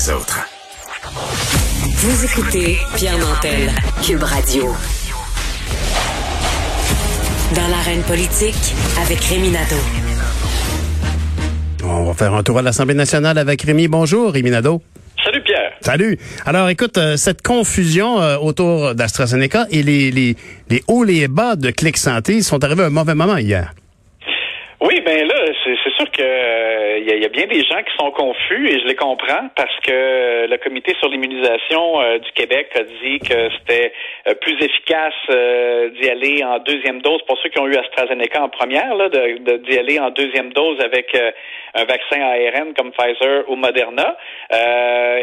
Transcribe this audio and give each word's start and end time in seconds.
les 0.00 0.12
autres. 0.12 0.48
Vous 1.96 2.24
écoutez 2.24 2.78
Pierre 2.96 3.18
Nantel, 3.18 3.70
Cube 4.02 4.22
Radio. 4.22 4.68
Dans 7.54 7.68
l'arène 7.68 8.02
politique, 8.02 8.74
avec 9.02 9.22
Rémi 9.24 9.50
Nadeau. 9.50 9.76
On 11.84 12.04
va 12.04 12.14
faire 12.14 12.32
un 12.34 12.42
tour 12.42 12.58
à 12.58 12.62
l'Assemblée 12.62 12.94
nationale 12.94 13.36
avec 13.36 13.60
Rémi. 13.62 13.88
Bonjour, 13.88 14.32
Rémi 14.32 14.50
Nadeau. 14.50 14.82
Salut 15.22 15.42
Pierre. 15.42 15.72
Salut. 15.80 16.18
Alors 16.46 16.70
écoute, 16.70 16.96
euh, 16.96 17.16
cette 17.16 17.42
confusion 17.42 18.22
euh, 18.22 18.38
autour 18.38 18.94
d'AstraZeneca 18.94 19.66
et 19.70 19.82
les, 19.82 20.10
les, 20.10 20.36
les 20.70 20.82
hauts 20.88 21.04
et 21.04 21.08
les 21.08 21.28
bas 21.28 21.56
de 21.56 21.70
Clic 21.70 21.98
Santé 21.98 22.40
sont 22.42 22.62
arrivés 22.64 22.84
à 22.84 22.86
un 22.86 22.90
mauvais 22.90 23.14
moment 23.14 23.36
hier. 23.36 23.74
Oui, 24.82 24.98
ben 25.02 25.28
là, 25.28 25.34
c'est 25.62 25.92
sûr 25.94 26.10
que 26.10 27.00
il 27.00 27.22
y, 27.22 27.24
a 27.24 27.28
bien 27.28 27.46
des 27.46 27.62
gens 27.64 27.82
qui 27.82 27.94
sont 27.98 28.10
confus 28.12 28.66
et 28.66 28.80
je 28.80 28.86
les 28.86 28.94
comprends 28.94 29.48
parce 29.54 29.78
que 29.80 30.46
le 30.46 30.56
comité 30.56 30.94
sur 30.98 31.10
l'immunisation 31.10 32.00
euh, 32.00 32.18
du 32.18 32.32
Québec 32.32 32.70
a 32.74 32.84
dit 32.84 33.18
que 33.18 33.50
c'était 33.58 33.92
euh, 34.26 34.34
plus 34.36 34.54
efficace 34.54 35.12
euh, 35.28 35.90
d'y 35.90 36.08
aller 36.08 36.42
en 36.42 36.60
deuxième 36.60 37.02
dose 37.02 37.20
pour 37.26 37.38
ceux 37.42 37.50
qui 37.50 37.58
ont 37.58 37.66
eu 37.66 37.76
AstraZeneca 37.76 38.42
en 38.42 38.48
première, 38.48 38.94
là, 38.94 39.10
d'y 39.10 39.78
aller 39.78 39.98
en 39.98 40.10
deuxième 40.10 40.50
dose 40.54 40.80
avec 40.80 41.14
un 41.74 41.84
vaccin 41.84 42.22
ARN 42.22 42.72
comme 42.72 42.92
Pfizer 42.92 43.44
ou 43.48 43.56
Moderna. 43.56 44.16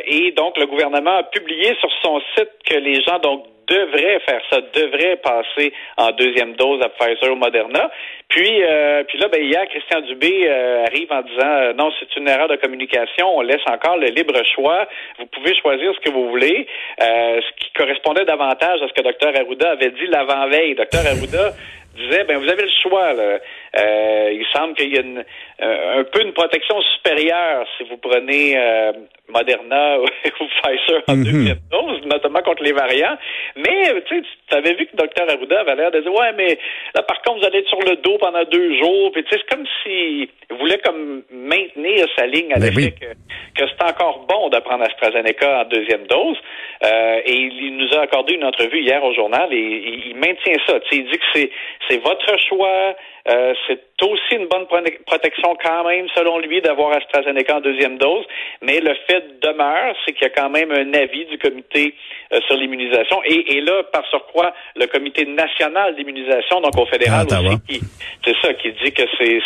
et 0.06 0.32
donc 0.34 0.58
le 0.58 0.68
gouvernement 0.68 1.18
a 1.18 1.24
publié 1.24 1.76
sur 1.80 1.90
son 2.04 2.22
site 2.36 2.52
que 2.64 2.76
les 2.76 3.02
gens 3.02 3.18
donc 3.20 3.46
devrait 3.68 4.20
faire 4.22 4.42
ça, 4.50 4.62
devrait 4.74 5.18
passer 5.18 5.74
en 5.98 6.12
deuxième 6.12 6.56
dose 6.56 6.82
à 6.82 6.90
Pfizer 6.90 7.32
ou 7.32 7.36
Moderna. 7.36 7.92
Puis, 8.30 8.64
euh, 8.64 9.04
puis 9.04 9.18
là, 9.20 9.28
ben, 9.30 9.42
hier, 9.42 9.66
Christian 9.70 10.02
Dubé 10.02 10.48
euh, 10.48 10.86
arrive 10.86 11.12
en 11.12 11.22
disant 11.22 11.48
euh, 11.48 11.74
non, 11.74 11.92
c'est 12.00 12.16
une 12.18 12.28
erreur 12.28 12.48
de 12.48 12.56
communication, 12.58 13.38
on 13.38 13.42
laisse 13.42 13.62
encore 13.68 13.98
le 13.98 14.08
libre 14.08 14.36
choix, 14.56 14.88
vous 15.20 15.28
pouvez 15.28 15.56
choisir 15.56 15.94
ce 15.94 16.00
que 16.00 16.10
vous 16.10 16.30
voulez, 16.30 16.68
ce 17.00 17.52
qui 17.60 17.72
correspondait 17.74 18.26
davantage 18.26 18.82
à 18.82 18.88
ce 18.88 18.94
que 18.94 19.02
Dr 19.02 19.40
Arruda 19.40 19.72
avait 19.72 19.92
dit 19.92 20.08
l'avant-veille. 20.08 20.76
Dr 20.76 21.06
Arruda 21.08 21.54
disait, 21.98 22.24
ben 22.24 22.38
vous 22.38 22.50
avez 22.50 22.64
le 22.64 22.72
choix. 22.82 23.14
Là. 23.14 23.40
Euh, 23.78 24.32
il 24.32 24.46
semble 24.54 24.74
qu'il 24.76 24.94
y 24.94 24.98
a 24.98 25.02
une, 25.02 25.24
euh, 25.62 26.00
un 26.00 26.04
peu 26.06 26.22
une 26.22 26.34
protection 26.34 26.82
supérieure 26.96 27.66
si 27.78 27.84
vous 27.84 27.98
prenez 27.98 28.58
euh, 28.58 28.92
Moderna 29.30 30.00
ou 30.00 30.46
Pfizer 30.62 31.04
en 31.08 31.16
mhm. 31.16 31.24
deuxième 31.24 31.60
dose, 31.70 32.02
notamment 32.06 32.42
contre 32.42 32.64
les 32.64 32.72
variants. 32.72 33.18
Mais 33.56 34.02
tu 34.08 34.24
avais 34.52 34.74
vu 34.74 34.86
que 34.86 34.92
le 34.94 35.04
docteur 35.04 35.30
Arruda 35.30 35.60
avait 35.60 35.76
l'air 35.76 35.92
de 35.92 36.00
dire, 36.00 36.14
ouais, 36.14 36.34
mais 36.36 36.58
là 36.96 37.04
par 37.04 37.22
contre 37.22 37.40
vous 37.40 37.46
allez 37.46 37.60
être 37.60 37.70
sur 37.70 37.82
le 37.82 37.98
dos 37.98 38.18
pendant 38.20 38.44
deux 38.46 38.78
jours. 38.80 39.12
Puis 39.12 39.26
c'est 39.30 39.46
comme 39.50 39.66
s'il 39.84 40.30
voulait 40.58 40.80
comme 40.80 41.24
maintenir 41.32 42.08
sa 42.18 42.26
ligne 42.26 42.54
à 42.54 42.60
l'effet 42.60 42.92
que, 42.92 43.62
que 43.62 43.70
c'est 43.70 43.84
encore 43.84 44.26
bon 44.28 44.50
de 44.50 44.60
prendre 44.60 44.84
AstraZeneca 44.86 45.62
en 45.62 45.66
deuxième 45.66 46.08
dose. 46.08 46.38
et 46.84 47.34
il 47.34 47.78
nous 47.78 47.98
a 47.98 48.02
accordé 48.02 48.36
une 48.36 48.46
entrevue 48.46 48.82
hier 48.82 49.04
au 49.04 49.14
journal 49.14 49.52
et, 49.52 50.08
il 50.08 50.16
maintient 50.16 50.56
ça. 50.66 50.80
il 50.92 51.06
dit 51.06 51.18
que 51.18 51.26
c'est 51.34 51.52
c'est 51.88 51.98
votre 51.98 52.40
choix. 52.48 52.96
Euh, 53.30 53.54
c'est 53.68 53.82
aussi 54.04 54.36
une 54.36 54.48
bonne 54.48 54.66
protection 55.06 55.58
quand 55.62 55.84
même, 55.84 56.08
selon 56.16 56.40
lui, 56.40 56.62
d'avoir 56.62 56.96
AstraZeneca 56.96 57.58
en 57.58 57.62
deuxième 57.62 57.98
dose. 57.98 58.26
Mais 58.62 58.80
le 58.80 58.94
fait 59.08 59.40
demeure, 59.42 59.96
c'est 60.06 60.14
qu'il 60.14 60.24
y 60.24 60.26
a 60.26 60.30
quand 60.30 60.50
même 60.50 60.72
un 60.72 60.94
avis 60.94 61.26
du 61.26 61.38
comité 61.38 61.94
euh, 62.32 62.40
sur 62.48 62.56
l'immunisation. 62.56 63.22
Et, 63.26 63.60
là, 63.62 63.84
par 63.92 64.06
surcroît, 64.08 64.54
le 64.76 64.86
comité 64.88 65.26
national 65.26 65.96
d'immunisation, 65.96 66.62
donc 66.62 66.78
au 66.78 66.86
fédéral 66.86 67.26
ah, 67.32 67.42
aussi, 67.42 67.82
c'est 68.24 68.36
ça, 68.42 68.54
qui 68.54 68.72
dit 68.84 68.94
que 68.94 69.04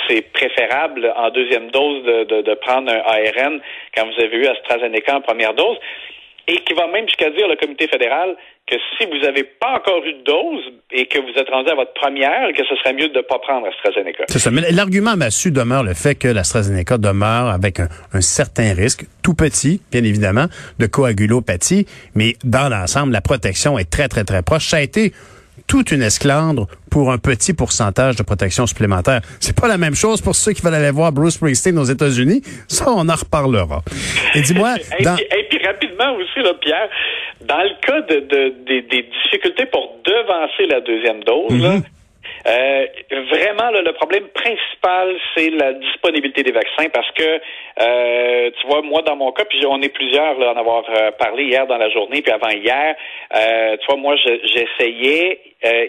c'est 0.08 0.31
préférable 0.31 1.12
en 1.16 1.30
deuxième 1.31 1.72
dose 1.72 2.03
de, 2.03 2.42
de 2.42 2.53
prendre 2.56 2.92
un 2.92 3.00
ARN 3.00 3.62
quand 3.95 4.06
vous 4.06 4.23
avez 4.23 4.38
eu 4.38 4.47
AstraZeneca 4.47 5.17
en 5.17 5.22
première 5.22 5.53
dose 5.53 5.78
et 6.47 6.58
qui 6.64 6.73
va 6.73 6.88
même 6.88 7.08
jusqu'à 7.08 7.30
dire 7.30 7.47
le 7.47 7.56
comité 7.56 7.88
fédéral 7.88 8.36
que 8.67 8.75
si 8.97 9.06
vous 9.06 9.20
n'avez 9.25 9.44
pas 9.44 9.75
encore 9.75 10.03
eu 10.06 10.14
de 10.14 10.23
dose 10.23 10.73
et 10.92 11.06
que 11.06 11.20
vous 11.20 11.38
êtes 11.38 11.50
rendu 11.50 11.70
à 11.70 11.75
votre 11.75 11.94
première, 11.94 12.53
que 12.53 12.64
ce 12.64 12.75
serait 12.78 12.94
mieux 12.94 13.09
de 13.09 13.18
ne 13.18 13.22
pas 13.22 13.40
prendre 13.40 13.68
AstraZeneca. 13.68 14.25
C'est 14.29 14.40
ça. 14.40 14.51
Mais 14.51 14.72
l'argument 14.72 15.16
massu 15.18 15.51
demeure 15.51 15.84
le 15.84 15.94
fait 15.94 16.16
que 16.16 16.28
l'AstraZeneca 16.28 16.97
demeure 16.97 17.47
avec 17.47 17.80
un, 17.80 18.22
certain 18.22 18.74
risque, 18.74 19.06
tout 19.24 19.34
petit, 19.34 19.81
bien 19.91 20.03
évidemment, 20.03 20.46
de 20.80 20.85
coagulopathie, 20.85 21.85
mais 22.16 22.35
dans 22.44 22.69
l'ensemble, 22.69 23.13
la 23.13 23.22
protection 23.22 23.78
est 23.78 23.90
très, 23.90 24.07
très, 24.07 24.24
très 24.24 24.41
proche. 24.41 24.68
Ça 24.68 24.78
a 24.78 24.81
été 24.81 25.12
toute 25.68 25.91
une 25.91 26.01
esclandre 26.01 26.68
pour 26.91 27.12
un 27.12 27.18
petit 27.18 27.53
pourcentage 27.53 28.18
de 28.18 28.24
protection 28.24 28.68
supplémentaire. 28.68 29.22
C'est 29.40 29.59
pas 29.59 29.68
la 29.68 29.78
même 29.78 29.96
chose 29.96 30.22
pour 30.22 30.35
ceux 30.35 30.52
qui 30.52 30.62
veulent 30.62 30.75
aller 30.75 30.91
voir 30.91 31.12
Bruce 31.12 31.35
Springsteen 31.35 31.79
aux 31.79 31.85
États-Unis. 31.85 32.41
Ça, 32.68 32.85
on 32.90 33.07
en 33.09 33.16
reparlera. 33.16 33.81
Et 34.35 34.41
dis-moi... 34.41 34.75
et, 35.00 35.03
puis, 35.50 35.66
rapidement 35.66 36.13
aussi, 36.18 36.40
là, 36.44 36.53
Pierre, 36.59 36.90
dans 37.41 37.63
le 37.63 37.81
cas 37.81 38.01
de, 38.01 38.53
des, 38.68 39.03
difficultés 39.24 39.66
pour 39.68 39.96
devancer 40.03 40.68
la 40.68 40.81
deuxième 40.81 41.24
dose, 41.24 41.51
mhm. 41.51 41.84
Euh, 42.47 42.85
vraiment, 43.12 43.72
le 43.72 43.91
problème 43.94 44.28
principal, 44.29 45.16
c'est 45.35 45.50
la 45.50 45.74
disponibilité 45.74 46.44
des 46.44 46.52
vaccins 46.52 46.90
parce 46.91 47.09
que, 47.12 47.40
euh, 47.79 48.52
tu 48.59 48.68
vois, 48.68 48.81
moi, 48.81 49.02
dans 49.03 49.16
mon 49.16 49.31
cas, 49.31 49.46
puis 49.46 49.63
on 49.66 49.81
est 49.81 49.94
plusieurs 49.94 50.38
là, 50.40 50.53
en 50.53 50.57
avoir 50.57 50.84
euh, 50.90 51.12
parlé 51.12 51.46
hier 51.46 51.68
dans 51.68 51.78
la 51.78 51.90
journée, 51.90 52.22
puis 52.22 52.31
avant 52.31 52.50
hier, 52.50 52.96
euh, 53.35 53.78
tu 53.78 53.85
vois, 53.88 53.97
moi, 53.97 54.16
j'essayais 54.16 55.40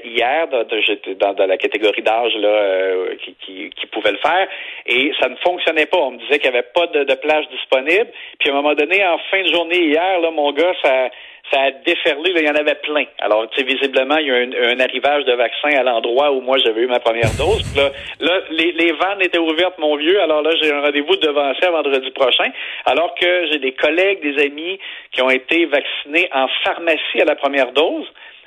hier 0.05 0.49
de, 0.49 1.15
dans, 1.15 1.33
dans, 1.33 1.47
la 1.47 1.57
catégorie 1.57 2.03
d'âge 2.03 2.35
là 2.35 3.07
qui, 3.25 3.35
qui, 3.41 3.71
qui, 3.71 3.87
pouvait 3.87 4.12
le 4.12 4.19
faire 4.19 4.47
et 4.85 5.12
ça 5.19 5.31
ne 5.31 5.37
fonctionnait 5.37 5.87
pas. 5.87 5.97
On 5.97 6.11
me 6.11 6.19
disait 6.19 6.39
qu'il 6.41 6.51
n'y 6.51 6.59
avait 6.59 6.69
pas 6.75 6.87
de, 6.89 7.05
de 7.05 7.15
plage 7.15 7.49
disponible. 7.49 8.09
Puis 8.39 8.51
à 8.51 8.53
un 8.53 8.57
moment 8.57 8.75
donné, 8.75 9.03
en 9.07 9.17
fin 9.31 9.43
de 9.43 9.49
journée 9.49 9.79
hier, 9.79 10.21
là, 10.21 10.31
mon 10.31 10.53
gars, 10.53 10.75
ça 10.83 11.09
ça 11.51 11.61
a 11.61 11.71
déferlé, 11.71 12.33
il 12.35 12.47
y 12.47 12.51
en 12.51 12.55
avait 12.55 12.77
plein. 12.77 13.05
Alors, 13.19 13.49
tu 13.51 13.59
sais, 13.59 13.67
visiblement, 13.67 14.17
il 14.17 14.27
y 14.27 14.31
a 14.31 14.35
un, 14.35 14.77
un 14.77 14.81
arrivage 14.81 15.25
de 15.25 15.33
vaccins 15.33 15.77
à 15.77 15.83
l'endroit 15.83 16.33
où 16.33 16.41
moi 16.41 16.57
j'avais 16.59 16.83
eu 16.83 16.87
ma 16.87 17.01
première 17.01 17.31
dose. 17.37 17.63
Là, 17.77 17.91
là 18.21 18.41
les, 18.51 18.73
les, 18.73 18.93
vannes 18.93 19.21
étaient 19.21 19.39
ouvertes, 19.39 19.79
mon 19.79 19.97
vieux. 19.97 20.21
Alors 20.21 20.43
là, 20.43 20.51
j'ai 20.61 20.73
un 20.73 20.81
rendez-vous 20.81 21.17
devancé 21.17 21.65
à 21.65 21.71
vendredi 21.71 22.11
prochain. 22.13 22.51
Alors 22.87 23.15
que 23.17 23.47
j'ai 23.51 23.59
des 23.59 23.73
collègues, 23.73 24.23
des 24.23 24.43
amis 24.43 24.79
qui 25.13 25.21
ont 25.23 25.31
été 25.31 25.67
vaccinés 25.67 26.29
en 26.33 26.47
pharmacie 26.65 27.21
à 27.21 27.25
la 27.25 27.35
première 27.35 27.73
dose. 27.73 28.07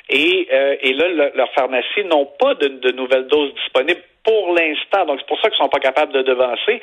Et, 0.10 0.48
euh, 0.54 0.76
et 0.82 0.94
là, 0.94 1.32
leurs 1.36 1.54
pharmacies 1.54 2.06
n'ont 2.10 2.28
pas 2.40 2.54
de, 2.56 2.68
de 2.68 2.92
nouvelles 2.92 3.28
doses 3.28 3.54
disponibles 3.56 4.02
pour 4.24 4.56
l'instant. 4.56 5.06
Donc, 5.06 5.20
c'est 5.20 5.28
pour 5.28 5.40
ça 5.42 5.50
qu'ils 5.50 5.58
sont 5.58 5.70
pas 5.70 5.80
capables 5.80 6.12
de 6.14 6.22
devancer. 6.22 6.82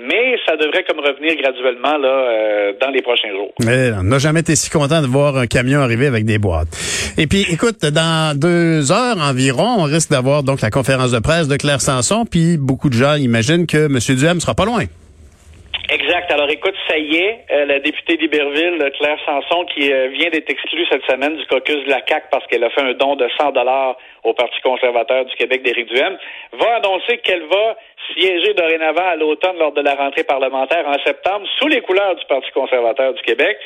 Mais 0.00 0.36
ça 0.46 0.56
devrait 0.56 0.84
comme 0.84 1.00
revenir 1.00 1.36
graduellement 1.36 1.98
là 1.98 2.08
euh, 2.08 2.72
dans 2.80 2.90
les 2.90 3.02
prochains 3.02 3.30
jours. 3.30 3.52
Mais 3.64 3.90
on 3.98 4.04
n'a 4.04 4.18
jamais 4.18 4.40
été 4.40 4.56
si 4.56 4.70
content 4.70 5.02
de 5.02 5.06
voir 5.06 5.36
un 5.36 5.46
camion 5.46 5.80
arriver 5.80 6.06
avec 6.06 6.24
des 6.24 6.38
boîtes. 6.38 6.68
Et 7.18 7.26
puis, 7.26 7.44
écoute, 7.50 7.80
dans 7.82 8.38
deux 8.38 8.90
heures 8.90 9.18
environ, 9.18 9.80
on 9.80 9.84
risque 9.84 10.10
d'avoir 10.10 10.42
donc 10.42 10.60
la 10.62 10.70
conférence 10.70 11.12
de 11.12 11.18
presse 11.18 11.48
de 11.48 11.56
Claire 11.56 11.80
Sanson. 11.80 12.24
Puis, 12.30 12.56
beaucoup 12.56 12.88
de 12.88 12.94
gens 12.94 13.16
imaginent 13.16 13.66
que 13.66 13.86
M. 13.86 13.98
Duhem 14.16 14.40
sera 14.40 14.54
pas 14.54 14.64
loin. 14.64 14.84
Exact. 15.92 16.32
Alors 16.32 16.48
écoute, 16.48 16.74
ça 16.88 16.96
y 16.96 17.16
est, 17.16 17.44
euh, 17.50 17.66
la 17.66 17.78
députée 17.78 18.16
d'Iberville, 18.16 18.78
Claire 18.98 19.18
Sanson, 19.26 19.66
qui 19.66 19.92
euh, 19.92 20.08
vient 20.08 20.30
d'être 20.30 20.48
exclue 20.48 20.86
cette 20.90 21.04
semaine 21.04 21.36
du 21.36 21.44
caucus 21.44 21.84
de 21.84 21.90
la 21.90 22.00
CAC 22.00 22.30
parce 22.30 22.46
qu'elle 22.46 22.64
a 22.64 22.70
fait 22.70 22.80
un 22.80 22.94
don 22.94 23.14
de 23.14 23.28
100 23.38 23.50
dollars 23.52 23.98
au 24.24 24.32
Parti 24.32 24.58
conservateur 24.62 25.26
du 25.26 25.34
Québec 25.36 25.62
d'Éric 25.62 25.88
Duhem, 25.88 26.16
va 26.54 26.76
annoncer 26.76 27.18
qu'elle 27.18 27.42
va 27.42 27.76
siéger 28.14 28.54
dorénavant 28.54 29.06
à 29.06 29.16
l'automne 29.16 29.58
lors 29.58 29.72
de 29.72 29.82
la 29.82 29.94
rentrée 29.94 30.24
parlementaire 30.24 30.88
en 30.88 30.96
septembre 31.04 31.46
sous 31.58 31.68
les 31.68 31.82
couleurs 31.82 32.16
du 32.16 32.24
Parti 32.24 32.50
conservateur 32.52 33.12
du 33.12 33.20
Québec. 33.20 33.58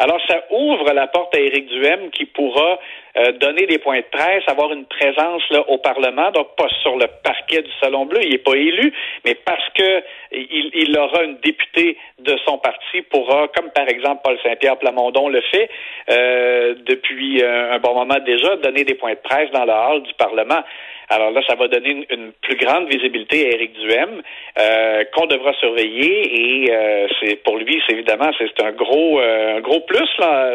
Alors, 0.00 0.20
ça 0.28 0.44
ouvre 0.50 0.92
la 0.92 1.08
porte 1.08 1.34
à 1.34 1.40
Éric 1.40 1.66
Duhem 1.66 2.10
qui 2.10 2.24
pourra 2.24 2.78
euh, 3.16 3.32
donner 3.32 3.66
des 3.66 3.78
points 3.78 3.98
de 3.98 4.06
presse, 4.12 4.44
avoir 4.46 4.72
une 4.72 4.84
présence 4.84 5.42
au 5.66 5.78
Parlement, 5.78 6.30
donc 6.30 6.54
pas 6.56 6.68
sur 6.82 6.96
le 6.96 7.06
parquet 7.24 7.62
du 7.62 7.70
Salon 7.80 8.06
Bleu, 8.06 8.20
il 8.22 8.30
n'est 8.30 8.38
pas 8.38 8.54
élu, 8.54 8.92
mais 9.24 9.34
parce 9.34 9.68
que 9.74 10.02
il, 10.30 10.70
il, 10.74 10.96
aura 10.96 11.24
une 11.24 11.38
députée 11.38 11.96
de 12.20 12.36
son 12.46 12.58
parti, 12.58 13.02
pourra, 13.10 13.48
comme 13.48 13.70
par 13.70 13.88
exemple 13.88 14.20
Paul 14.22 14.38
Saint-Pierre 14.44 14.76
Plamondon 14.76 15.28
le 15.28 15.40
fait 15.40 15.68
euh, 16.10 16.76
depuis 16.86 17.42
un 17.42 17.78
bon 17.80 17.94
moment 17.94 18.20
déjà, 18.24 18.54
donner 18.56 18.84
des 18.84 18.94
points 18.94 19.14
de 19.14 19.20
presse 19.24 19.50
dans 19.50 19.64
le 19.64 19.72
hall 19.72 20.02
du 20.04 20.14
Parlement. 20.14 20.62
Alors 21.10 21.30
là, 21.30 21.40
ça 21.46 21.54
va 21.54 21.68
donner 21.68 22.06
une, 22.10 22.32
plus 22.42 22.56
grande 22.56 22.88
visibilité 22.88 23.46
à 23.46 23.54
Éric 23.54 23.72
Duhem, 23.74 24.22
euh, 24.58 25.04
qu'on 25.14 25.26
devra 25.26 25.52
surveiller. 25.54 26.64
Et 26.64 26.72
euh, 26.72 27.06
c'est 27.20 27.36
pour 27.42 27.56
lui, 27.56 27.80
c'est 27.86 27.94
évidemment, 27.94 28.30
c'est 28.38 28.64
un 28.64 28.72
gros, 28.72 29.20
euh, 29.20 29.56
un 29.56 29.60
gros 29.60 29.80
plus 29.80 30.08
là, 30.18 30.50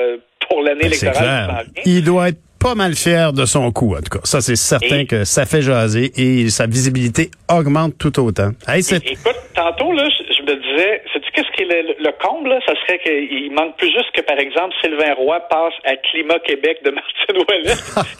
pour 0.47 0.61
l'année 0.61 0.85
électorale. 0.85 1.65
Il 1.85 2.03
doit 2.03 2.29
être 2.29 2.39
pas 2.63 2.75
mal 2.75 2.95
fier 2.95 3.33
de 3.33 3.45
son 3.45 3.71
coup, 3.71 3.93
en 3.93 4.01
tout 4.01 4.17
cas. 4.17 4.23
Ça, 4.23 4.39
c'est 4.39 4.55
certain 4.55 5.05
que 5.05 5.25
ça 5.25 5.45
fait 5.45 5.61
jaser 5.61 6.11
et 6.15 6.49
sa 6.49 6.65
visibilité 6.65 7.29
augmente 7.49 7.97
tout 7.99 8.17
autant. 8.19 8.51
écoute, 8.73 9.35
tantôt, 9.53 9.91
là, 9.91 10.07
je, 10.09 10.41
me 10.43 10.55
disais, 10.55 11.01
qu'est-ce 11.11 11.22
qui 11.55 11.63
est 11.63 11.81
le, 11.99 12.11
comble, 12.21 12.49
là? 12.49 12.59
Ça 12.65 12.73
serait 12.81 12.99
qu'il 12.99 13.51
manque 13.53 13.77
plus 13.77 13.91
juste 13.91 14.11
que, 14.13 14.21
par 14.21 14.37
exemple, 14.37 14.73
Sylvain 14.81 15.13
Roy 15.13 15.39
passe 15.49 15.73
à 15.85 15.95
Climat 15.95 16.39
Québec 16.39 16.79
de 16.83 16.91
Martine 16.91 17.37
Ouellet. 17.37 17.77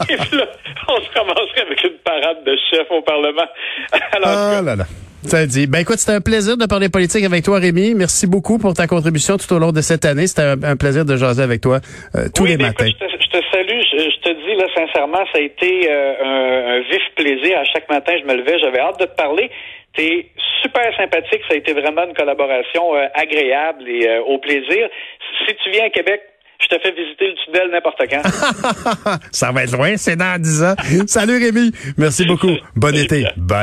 et 0.09 0.17
puis 0.17 0.37
là, 0.37 0.47
on 0.87 1.01
se 1.01 1.09
commencerait 1.13 1.61
avec 1.61 1.83
une 1.83 1.97
parade 2.03 2.43
de 2.43 2.57
chef 2.69 2.89
au 2.91 3.01
Parlement. 3.01 3.47
Alors, 4.13 4.29
ah 4.29 4.61
là 4.61 4.75
là. 4.75 4.85
Ça 5.25 5.45
dit. 5.45 5.67
Ben 5.67 5.79
écoute, 5.79 5.99
c'était 5.99 6.17
un 6.17 6.21
plaisir 6.21 6.57
de 6.57 6.65
parler 6.65 6.89
politique 6.89 7.23
avec 7.23 7.43
toi, 7.43 7.57
Rémi. 7.57 7.93
Merci 7.95 8.27
beaucoup 8.27 8.57
pour 8.57 8.73
ta 8.73 8.87
contribution 8.87 9.37
tout 9.37 9.51
au 9.53 9.59
long 9.59 9.71
de 9.71 9.81
cette 9.81 10.05
année. 10.05 10.27
C'était 10.27 10.53
un, 10.63 10.75
plaisir 10.75 11.05
de 11.05 11.15
jaser 11.15 11.41
avec 11.41 11.61
toi 11.61 11.79
euh, 12.15 12.27
tous 12.35 12.45
les 12.45 12.57
ben, 12.57 12.67
matins. 12.67 12.85
Écoute, 12.85 13.07
je, 13.09 13.39
te, 13.39 13.43
salue. 13.51 13.79
Je, 13.79 14.19
te 14.19 14.29
dis 14.29 14.55
là 14.59 14.67
sincèrement, 14.75 15.23
ça 15.31 15.39
a 15.39 15.41
été 15.41 15.89
euh, 15.89 16.77
un, 16.77 16.79
vif 16.81 17.01
plaisir. 17.15 17.57
À 17.57 17.63
chaque 17.63 17.89
matin, 17.89 18.13
je 18.19 18.25
me 18.27 18.35
levais, 18.35 18.59
j'avais 18.59 18.79
hâte 18.79 18.99
de 18.99 19.05
te 19.05 19.15
parler. 19.15 19.49
T'es 19.95 20.27
super 20.61 20.95
sympathique. 20.97 21.41
Ça 21.47 21.55
a 21.55 21.57
été 21.57 21.73
vraiment 21.73 22.05
une 22.05 22.13
collaboration 22.13 22.95
euh, 22.95 23.07
agréable 23.13 23.87
et 23.87 24.19
au 24.27 24.37
plaisir. 24.39 24.89
Si 25.45 25.55
tu 25.63 25.71
viens 25.71 25.85
à 25.85 25.89
Québec, 25.89 26.21
je 26.63 26.67
te 26.67 26.81
fais 26.81 26.91
visiter 26.91 27.27
le 27.27 27.35
tunnel 27.45 27.71
n'importe 27.71 28.01
quand. 28.09 29.19
ça 29.31 29.51
va 29.51 29.63
être 29.63 29.73
loin, 29.73 29.97
c'est 29.97 30.15
dans 30.15 30.41
10 30.41 30.63
ans. 30.63 30.75
Salut 31.07 31.37
Rémi. 31.37 31.71
Merci 31.97 32.25
beaucoup. 32.25 32.51
Bon 32.75 32.95
été. 32.95 33.25
Bye. 33.37 33.61